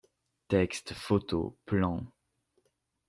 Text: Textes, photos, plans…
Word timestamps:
Textes, 0.49 0.93
photos, 0.95 1.51
plans… 1.67 2.11